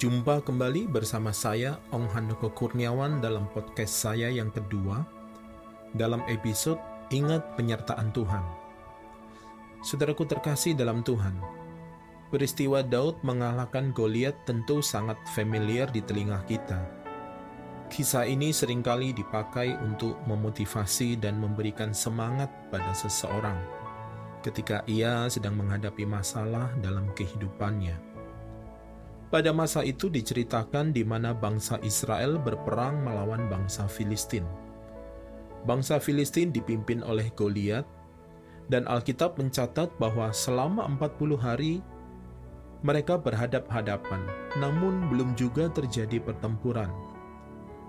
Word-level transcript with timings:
Jumpa 0.00 0.40
kembali 0.48 0.88
bersama 0.88 1.28
saya 1.28 1.76
Ong 1.92 2.08
Handoko 2.08 2.48
Kurniawan 2.56 3.20
dalam 3.20 3.44
podcast 3.52 4.00
saya 4.00 4.32
yang 4.32 4.48
kedua 4.48 5.04
dalam 5.92 6.24
episode 6.24 6.80
Ingat 7.12 7.52
Penyertaan 7.60 8.08
Tuhan. 8.08 8.40
Saudaraku 9.84 10.24
terkasih 10.24 10.72
dalam 10.72 11.04
Tuhan, 11.04 11.36
peristiwa 12.32 12.80
Daud 12.80 13.20
mengalahkan 13.20 13.92
Goliat 13.92 14.40
tentu 14.48 14.80
sangat 14.80 15.20
familiar 15.36 15.92
di 15.92 16.00
telinga 16.00 16.40
kita. 16.48 16.80
Kisah 17.92 18.24
ini 18.24 18.56
sering 18.56 18.80
kali 18.80 19.12
dipakai 19.12 19.76
untuk 19.84 20.16
memotivasi 20.24 21.20
dan 21.20 21.36
memberikan 21.36 21.92
semangat 21.92 22.48
pada 22.72 22.96
seseorang 22.96 23.60
ketika 24.40 24.80
ia 24.88 25.28
sedang 25.28 25.60
menghadapi 25.60 26.08
masalah 26.08 26.72
dalam 26.80 27.12
kehidupannya. 27.12 28.09
Pada 29.30 29.54
masa 29.54 29.86
itu 29.86 30.10
diceritakan 30.10 30.90
di 30.90 31.06
mana 31.06 31.30
bangsa 31.30 31.78
Israel 31.86 32.34
berperang 32.34 33.06
melawan 33.06 33.46
bangsa 33.46 33.86
Filistin. 33.86 34.42
Bangsa 35.62 36.02
Filistin 36.02 36.50
dipimpin 36.50 37.06
oleh 37.06 37.30
Goliat, 37.38 37.86
dan 38.66 38.90
Alkitab 38.90 39.38
mencatat 39.38 39.86
bahwa 40.02 40.34
selama 40.34 40.82
40 40.98 41.38
hari 41.38 41.78
mereka 42.82 43.22
berhadap-hadapan, 43.22 44.18
namun 44.58 45.06
belum 45.14 45.38
juga 45.38 45.70
terjadi 45.70 46.18
pertempuran. 46.18 46.90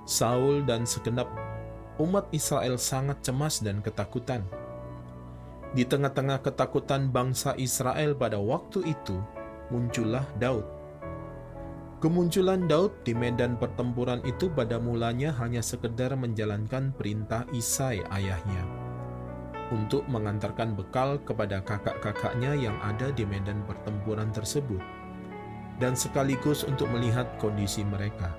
Saul 0.06 0.62
dan 0.62 0.86
segenap 0.86 1.26
umat 1.98 2.30
Israel 2.38 2.78
sangat 2.78 3.18
cemas 3.26 3.66
dan 3.66 3.82
ketakutan. 3.82 4.46
Di 5.74 5.90
tengah-tengah 5.90 6.46
ketakutan 6.46 7.10
bangsa 7.10 7.58
Israel 7.58 8.14
pada 8.14 8.38
waktu 8.38 8.94
itu, 8.94 9.18
muncullah 9.74 10.28
Daud 10.38 10.81
Kemunculan 12.02 12.66
Daud 12.66 13.06
di 13.06 13.14
medan 13.14 13.62
pertempuran 13.62 14.26
itu 14.26 14.50
pada 14.50 14.82
mulanya 14.82 15.38
hanya 15.38 15.62
sekedar 15.62 16.18
menjalankan 16.18 16.90
perintah 16.98 17.46
Isai 17.54 18.02
ayahnya 18.10 18.66
untuk 19.70 20.10
mengantarkan 20.10 20.74
bekal 20.74 21.22
kepada 21.22 21.62
kakak-kakaknya 21.62 22.58
yang 22.58 22.74
ada 22.82 23.14
di 23.14 23.22
medan 23.22 23.62
pertempuran 23.70 24.34
tersebut 24.34 24.82
dan 25.78 25.94
sekaligus 25.94 26.66
untuk 26.66 26.90
melihat 26.90 27.38
kondisi 27.38 27.86
mereka. 27.86 28.34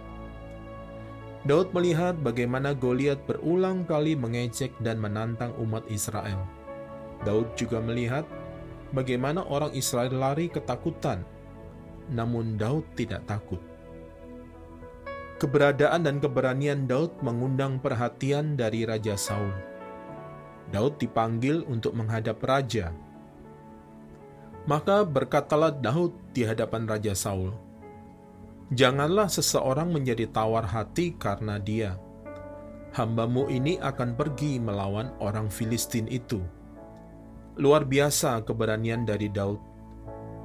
Daud 1.47 1.71
melihat 1.71 2.19
bagaimana 2.19 2.75
Goliat 2.75 3.23
berulang 3.31 3.87
kali 3.87 4.19
mengejek 4.19 4.75
dan 4.83 4.99
menantang 4.99 5.55
umat 5.63 5.87
Israel. 5.87 6.51
Daud 7.23 7.55
juga 7.55 7.79
melihat 7.79 8.27
bagaimana 8.91 9.47
orang 9.47 9.71
Israel 9.71 10.19
lari 10.19 10.51
ketakutan 10.51 11.23
namun 12.13 12.61
Daud 12.61 12.85
tidak 12.95 13.25
takut. 13.25 13.59
Keberadaan 15.41 16.07
dan 16.07 16.23
keberanian 16.23 16.87
Daud 16.87 17.19
mengundang 17.19 17.83
perhatian 17.83 18.55
dari 18.55 18.87
Raja 18.87 19.19
Saul. 19.19 19.51
Daud 20.71 21.03
dipanggil 21.03 21.67
untuk 21.67 21.99
menghadap 21.99 22.39
raja. 22.47 22.95
Maka 24.71 25.03
berkatalah 25.03 25.75
Daud 25.75 26.15
di 26.31 26.47
hadapan 26.47 26.87
Raja 26.87 27.19
Saul, 27.19 27.51
Janganlah 28.73 29.29
seseorang 29.29 29.93
menjadi 29.93 30.31
tawar 30.33 30.65
hati 30.65 31.13
karena 31.19 31.61
dia. 31.61 31.99
Hambamu 32.97 33.51
ini 33.53 33.77
akan 33.77 34.17
pergi 34.17 34.57
melawan 34.63 35.13
orang 35.21 35.53
Filistin 35.53 36.09
itu. 36.09 36.41
Luar 37.61 37.85
biasa 37.85 38.41
keberanian 38.49 39.05
dari 39.05 39.29
Daud 39.29 39.72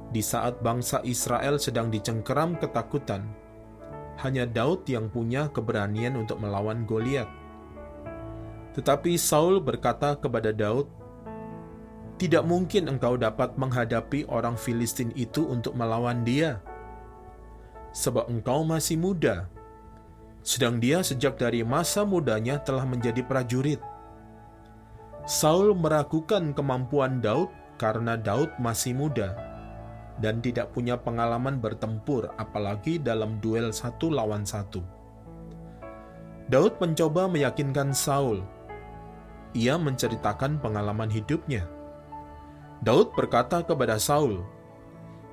di 0.08 0.24
saat 0.24 0.64
bangsa 0.64 1.04
Israel 1.04 1.60
sedang 1.60 1.92
dicengkeram 1.92 2.56
ketakutan, 2.56 3.28
hanya 4.24 4.48
Daud 4.48 4.88
yang 4.88 5.12
punya 5.12 5.52
keberanian 5.52 6.16
untuk 6.16 6.40
melawan 6.40 6.88
Goliat. 6.88 7.28
Tetapi 8.72 9.20
Saul 9.20 9.60
berkata 9.60 10.16
kepada 10.16 10.54
Daud, 10.54 10.88
"Tidak 12.16 12.40
mungkin 12.42 12.88
engkau 12.88 13.20
dapat 13.20 13.54
menghadapi 13.60 14.24
orang 14.32 14.56
Filistin 14.56 15.12
itu 15.12 15.44
untuk 15.44 15.76
melawan 15.76 16.24
dia, 16.24 16.64
sebab 17.92 18.32
engkau 18.32 18.64
masih 18.64 18.96
muda, 18.96 19.50
sedang 20.40 20.80
dia 20.80 21.04
sejak 21.04 21.36
dari 21.36 21.60
masa 21.60 22.08
mudanya 22.08 22.56
telah 22.64 22.88
menjadi 22.88 23.20
prajurit." 23.28 23.82
Saul 25.28 25.76
meragukan 25.76 26.56
kemampuan 26.56 27.20
Daud 27.20 27.52
karena 27.76 28.16
Daud 28.16 28.56
masih 28.56 28.96
muda 28.96 29.57
dan 30.18 30.42
tidak 30.42 30.74
punya 30.74 30.98
pengalaman 30.98 31.62
bertempur, 31.62 32.30
apalagi 32.38 32.98
dalam 32.98 33.38
duel 33.38 33.70
satu 33.70 34.10
lawan 34.10 34.42
satu. 34.42 34.82
Daud 36.48 36.80
mencoba 36.80 37.28
meyakinkan 37.28 37.92
Saul. 37.92 38.40
Ia 39.52 39.76
menceritakan 39.76 40.58
pengalaman 40.58 41.12
hidupnya. 41.12 41.68
Daud 42.80 43.12
berkata 43.14 43.62
kepada 43.62 44.00
Saul, 44.00 44.42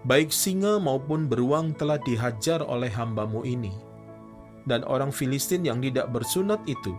"Baik 0.04 0.30
singa 0.30 0.78
maupun 0.78 1.26
beruang 1.26 1.74
telah 1.74 1.98
dihajar 2.04 2.62
oleh 2.62 2.92
hambamu 2.92 3.48
ini, 3.48 3.74
dan 4.70 4.84
orang 4.86 5.10
Filistin 5.10 5.64
yang 5.64 5.82
tidak 5.82 6.12
bersunat 6.12 6.62
itu, 6.68 6.94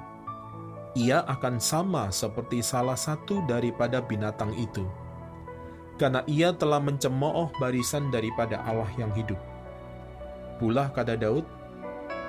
ia 0.97 1.21
akan 1.29 1.61
sama 1.61 2.09
seperti 2.09 2.65
salah 2.65 2.97
satu 2.97 3.45
daripada 3.45 4.01
binatang 4.01 4.55
itu." 4.57 5.06
Karena 5.97 6.21
ia 6.29 6.53
telah 6.53 6.81
mencemooh 6.81 7.53
barisan 7.57 8.13
daripada 8.13 8.61
Allah 8.65 8.89
yang 9.01 9.13
hidup. 9.17 9.41
Pula 10.57 10.89
kata 10.93 11.17
Daud, 11.17 11.45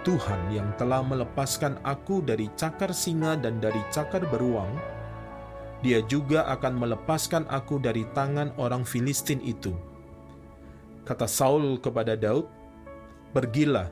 Tuhan 0.07 0.55
yang 0.55 0.71
telah 0.79 1.03
melepaskan 1.03 1.83
aku 1.83 2.23
dari 2.23 2.47
cakar 2.55 2.95
singa 2.95 3.35
dan 3.35 3.59
dari 3.59 3.79
cakar 3.91 4.23
beruang, 4.27 4.71
dia 5.83 5.99
juga 6.07 6.47
akan 6.47 6.79
melepaskan 6.79 7.43
aku 7.51 7.77
dari 7.77 8.07
tangan 8.15 8.55
orang 8.55 8.87
Filistin 8.87 9.43
itu. 9.43 9.75
Kata 11.03 11.27
Saul 11.27 11.79
kepada 11.79 12.15
Daud, 12.15 12.47
Pergilah, 13.35 13.91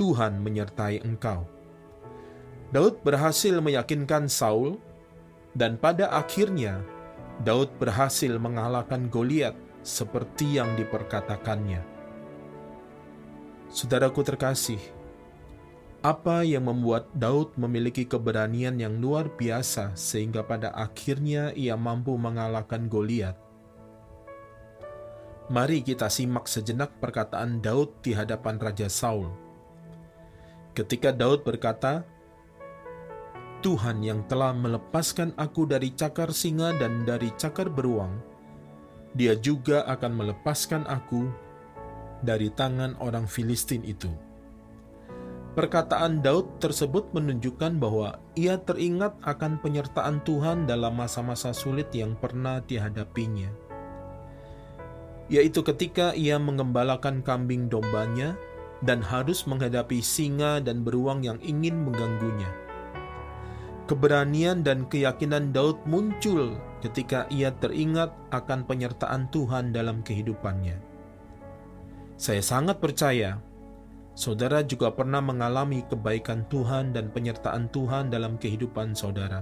Tuhan 0.00 0.40
menyertai 0.40 1.04
engkau. 1.04 1.44
Daud 2.72 3.00
berhasil 3.04 3.54
meyakinkan 3.60 4.28
Saul, 4.28 4.80
dan 5.56 5.80
pada 5.80 6.12
akhirnya 6.12 6.84
Daud 7.38 7.70
berhasil 7.78 8.34
mengalahkan 8.34 9.06
Goliat 9.06 9.54
seperti 9.86 10.58
yang 10.58 10.74
diperkatakannya. 10.74 11.86
Saudaraku 13.70 14.26
terkasih, 14.26 14.80
apa 16.02 16.42
yang 16.42 16.66
membuat 16.66 17.06
Daud 17.14 17.54
memiliki 17.54 18.06
keberanian 18.06 18.74
yang 18.78 18.98
luar 18.98 19.30
biasa 19.30 19.94
sehingga 19.94 20.42
pada 20.42 20.74
akhirnya 20.74 21.54
ia 21.54 21.78
mampu 21.78 22.18
mengalahkan 22.18 22.90
Goliat? 22.90 23.38
Mari 25.48 25.80
kita 25.80 26.10
simak 26.10 26.50
sejenak 26.50 26.98
perkataan 26.98 27.62
Daud 27.62 28.02
di 28.02 28.12
hadapan 28.18 28.58
Raja 28.60 28.90
Saul. 28.90 29.30
Ketika 30.74 31.14
Daud 31.14 31.46
berkata, 31.46 32.02
Tuhan 33.58 34.06
yang 34.06 34.22
telah 34.30 34.54
melepaskan 34.54 35.34
aku 35.34 35.66
dari 35.66 35.90
cakar 35.90 36.30
singa 36.30 36.70
dan 36.78 37.02
dari 37.02 37.34
cakar 37.34 37.66
beruang, 37.66 38.14
dia 39.18 39.34
juga 39.34 39.82
akan 39.90 40.14
melepaskan 40.14 40.86
aku 40.86 41.26
dari 42.22 42.54
tangan 42.54 42.94
orang 43.02 43.26
Filistin 43.26 43.82
itu. 43.82 44.10
Perkataan 45.58 46.22
Daud 46.22 46.62
tersebut 46.62 47.10
menunjukkan 47.10 47.82
bahwa 47.82 48.22
ia 48.38 48.62
teringat 48.62 49.18
akan 49.26 49.58
penyertaan 49.58 50.22
Tuhan 50.22 50.70
dalam 50.70 50.94
masa-masa 50.94 51.50
sulit 51.50 51.90
yang 51.90 52.14
pernah 52.14 52.62
dihadapinya, 52.62 53.50
yaitu 55.26 55.66
ketika 55.66 56.14
ia 56.14 56.38
mengembalakan 56.38 57.26
kambing 57.26 57.66
dombanya 57.66 58.38
dan 58.86 59.02
harus 59.02 59.50
menghadapi 59.50 59.98
singa 59.98 60.62
dan 60.62 60.86
beruang 60.86 61.26
yang 61.26 61.42
ingin 61.42 61.74
mengganggunya 61.82 62.67
Keberanian 63.88 64.60
dan 64.60 64.84
keyakinan 64.84 65.48
Daud 65.56 65.80
muncul 65.88 66.60
ketika 66.84 67.24
ia 67.32 67.48
teringat 67.56 68.12
akan 68.36 68.68
penyertaan 68.68 69.32
Tuhan 69.32 69.72
dalam 69.72 70.04
kehidupannya. 70.04 70.76
Saya 72.20 72.44
sangat 72.44 72.84
percaya 72.84 73.40
saudara 74.12 74.60
juga 74.60 74.92
pernah 74.92 75.24
mengalami 75.24 75.88
kebaikan 75.88 76.44
Tuhan 76.52 76.92
dan 76.92 77.08
penyertaan 77.08 77.72
Tuhan 77.72 78.12
dalam 78.12 78.36
kehidupan 78.36 78.92
saudara. 78.92 79.40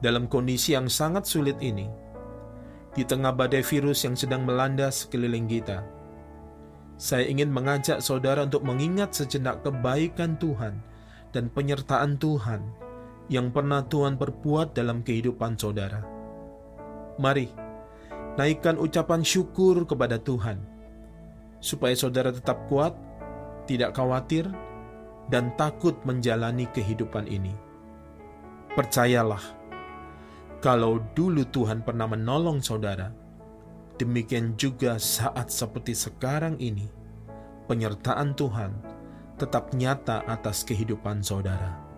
Dalam 0.00 0.24
kondisi 0.24 0.72
yang 0.72 0.88
sangat 0.88 1.28
sulit 1.28 1.60
ini, 1.60 1.92
di 2.96 3.04
tengah 3.04 3.36
badai 3.36 3.60
virus 3.60 4.00
yang 4.08 4.16
sedang 4.16 4.48
melanda 4.48 4.88
sekeliling 4.88 5.44
kita, 5.44 5.84
saya 6.96 7.28
ingin 7.28 7.52
mengajak 7.52 8.00
saudara 8.00 8.48
untuk 8.48 8.64
mengingat 8.64 9.12
sejenak 9.12 9.60
kebaikan 9.60 10.40
Tuhan 10.40 10.80
dan 11.36 11.52
penyertaan 11.52 12.16
Tuhan 12.16 12.64
yang 13.30 13.54
pernah 13.54 13.86
Tuhan 13.86 14.18
perbuat 14.18 14.74
dalam 14.74 15.06
kehidupan 15.06 15.54
saudara. 15.54 16.02
Mari, 17.16 17.46
naikkan 18.34 18.74
ucapan 18.74 19.22
syukur 19.22 19.86
kepada 19.86 20.18
Tuhan, 20.18 20.58
supaya 21.62 21.94
saudara 21.94 22.34
tetap 22.34 22.66
kuat 22.66 22.92
tidak 23.70 23.94
khawatir, 23.94 24.50
dan 25.30 25.54
takut 25.54 25.94
menjalani 26.02 26.66
kehidupan 26.74 27.30
ini. 27.30 27.54
Percayalah, 28.74 29.42
kalau 30.58 30.98
dulu 31.14 31.46
Tuhan 31.46 31.86
pernah 31.86 32.10
menolong 32.10 32.58
saudara, 32.58 33.14
demikian 33.94 34.58
juga 34.58 34.98
saat 34.98 35.54
seperti 35.54 35.94
sekarang 35.94 36.58
ini, 36.58 36.90
penyertaan 37.70 38.34
Tuhan 38.34 38.74
tetap 39.38 39.70
nyata 39.70 40.26
atas 40.26 40.66
kehidupan 40.66 41.22
saudara. 41.22 41.89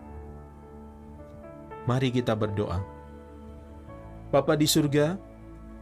Mari 1.82 2.14
kita 2.14 2.38
berdoa. 2.38 2.78
Bapa 4.30 4.54
di 4.54 4.70
surga, 4.70 5.18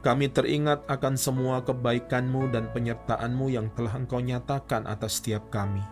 kami 0.01 0.33
teringat 0.33 0.89
akan 0.89 1.15
semua 1.21 1.61
kebaikan-Mu 1.61 2.49
dan 2.49 2.73
penyertaan-Mu 2.73 3.53
yang 3.53 3.69
telah 3.77 4.01
Engkau 4.01 4.25
nyatakan 4.25 4.89
atas 4.89 5.21
setiap 5.21 5.53
kami. 5.53 5.85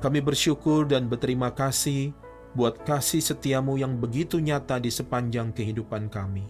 Kami 0.00 0.24
bersyukur 0.24 0.88
dan 0.88 1.04
berterima 1.04 1.52
kasih 1.52 2.16
buat 2.56 2.80
kasih 2.88 3.20
setiamu 3.20 3.76
yang 3.76 4.00
begitu 4.00 4.40
nyata 4.40 4.80
di 4.80 4.88
sepanjang 4.88 5.52
kehidupan 5.52 6.08
kami. 6.08 6.48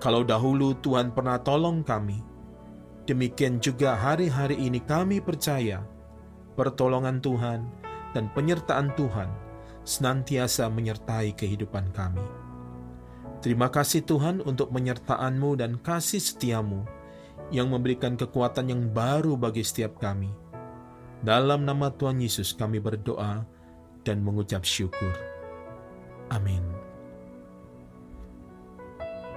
Kalau 0.00 0.24
dahulu 0.24 0.72
Tuhan 0.80 1.12
pernah 1.12 1.36
tolong 1.38 1.84
kami, 1.84 2.24
demikian 3.04 3.60
juga 3.60 3.94
hari-hari 3.94 4.56
ini 4.56 4.80
kami 4.80 5.20
percaya 5.20 5.84
pertolongan 6.56 7.20
Tuhan 7.20 7.68
dan 8.16 8.32
penyertaan 8.32 8.96
Tuhan 8.96 9.51
senantiasa 9.82 10.70
menyertai 10.70 11.34
kehidupan 11.34 11.90
kami. 11.94 12.24
Terima 13.42 13.66
kasih 13.66 14.06
Tuhan 14.06 14.38
untuk 14.46 14.70
penyertaan-Mu 14.70 15.58
dan 15.58 15.74
kasih 15.82 16.22
setiamu 16.22 16.86
yang 17.50 17.68
memberikan 17.68 18.14
kekuatan 18.14 18.70
yang 18.70 18.82
baru 18.94 19.34
bagi 19.34 19.66
setiap 19.66 19.98
kami. 19.98 20.30
Dalam 21.22 21.66
nama 21.66 21.90
Tuhan 21.90 22.22
Yesus 22.22 22.54
kami 22.54 22.78
berdoa 22.78 23.42
dan 24.06 24.22
mengucap 24.22 24.62
syukur. 24.62 25.14
Amin. 26.30 26.62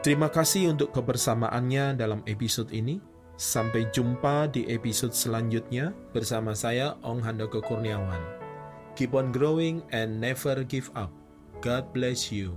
Terima 0.05 0.29
kasih 0.29 0.69
untuk 0.77 0.93
kebersamaannya 0.93 1.97
dalam 1.97 2.21
episode 2.29 2.69
ini. 2.69 3.01
Sampai 3.35 3.91
jumpa 3.91 4.47
di 4.47 4.63
episode 4.71 5.11
selanjutnya 5.11 5.91
bersama 6.15 6.55
saya 6.55 6.95
Ong 7.03 7.19
Handoko 7.19 7.59
Kurniawan. 7.59 8.34
Keep 8.95 9.13
on 9.13 9.31
growing 9.31 9.83
and 9.91 10.19
never 10.19 10.63
give 10.63 10.89
up. 10.95 11.11
God 11.59 11.91
bless 11.91 12.31
you. 12.31 12.55